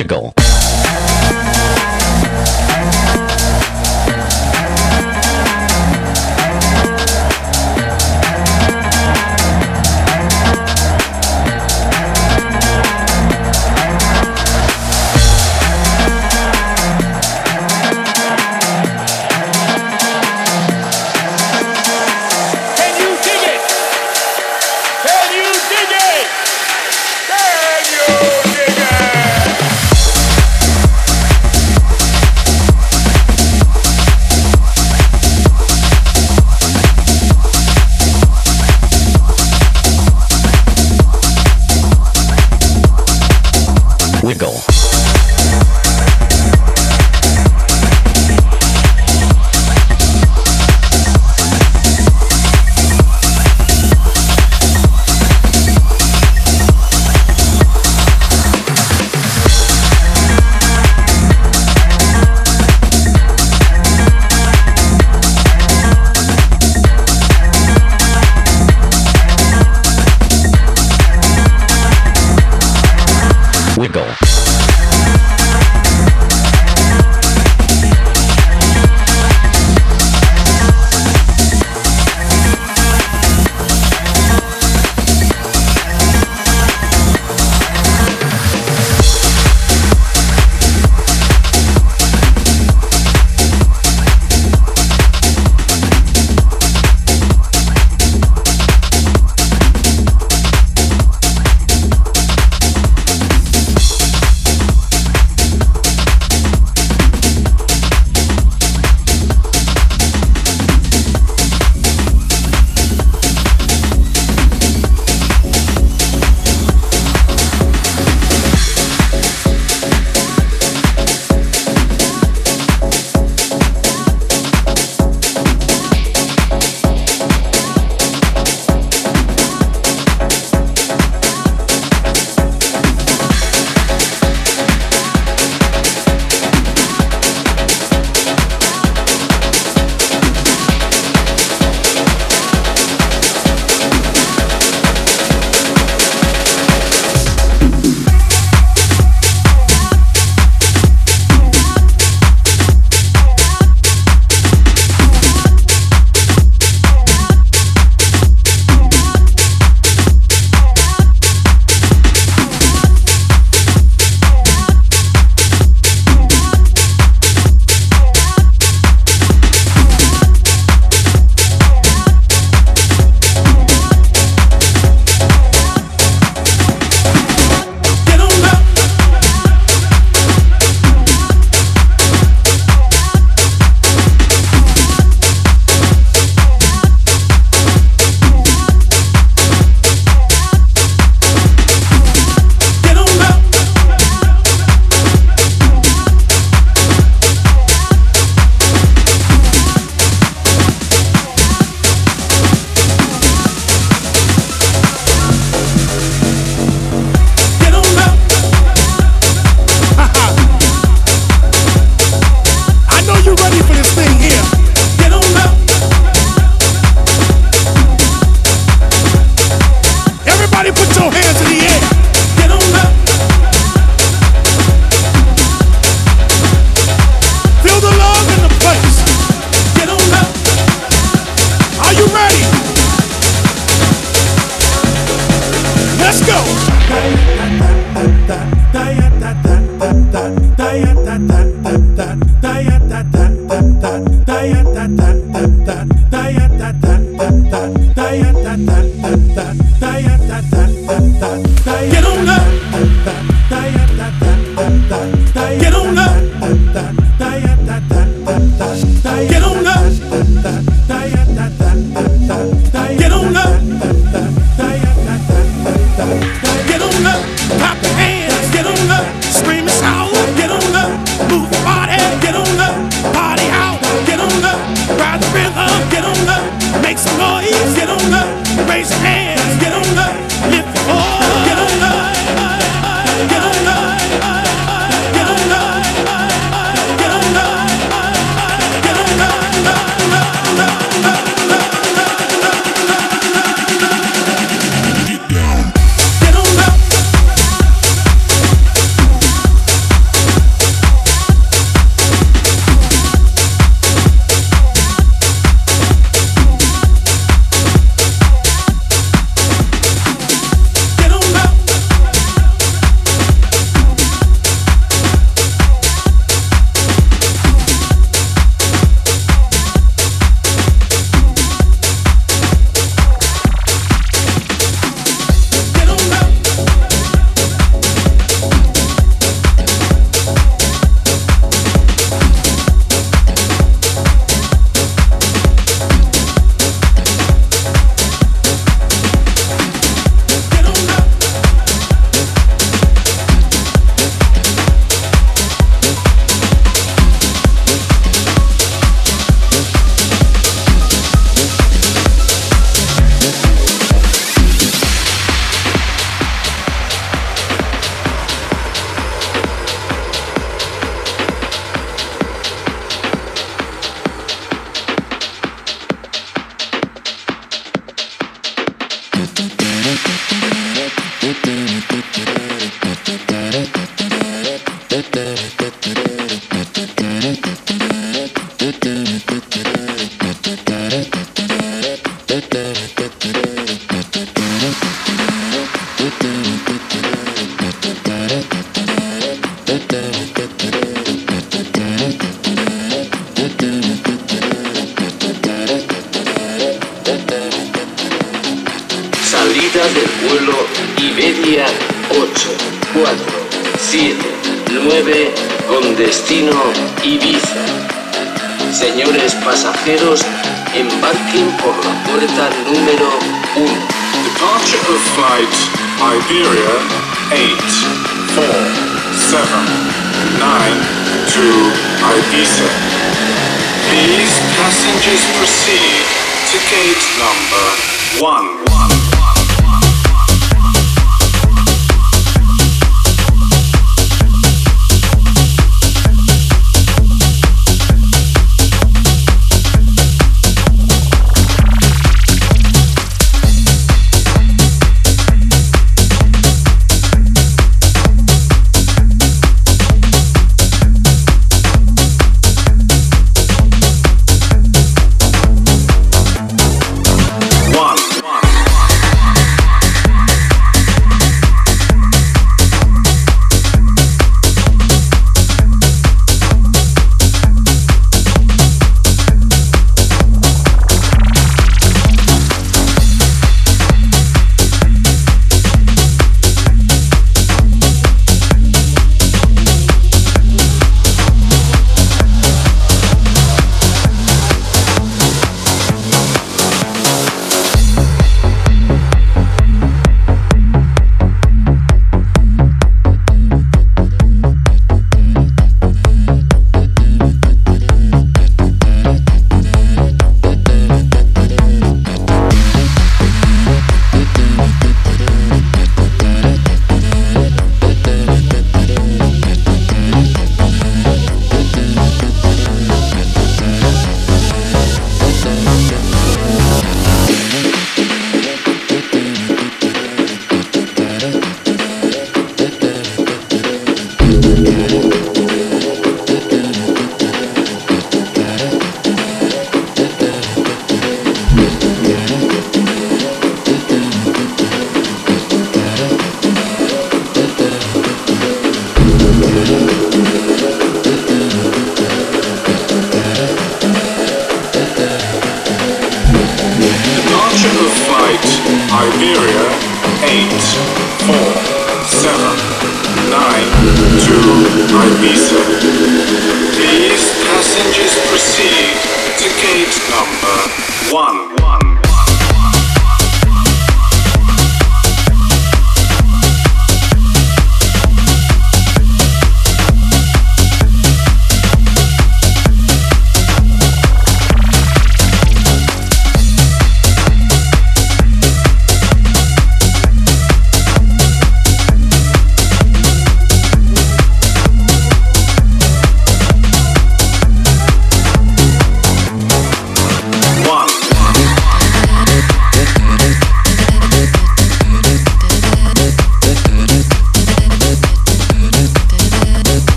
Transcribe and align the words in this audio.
wiggle. 0.00 0.39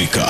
Jamaica. 0.00 0.29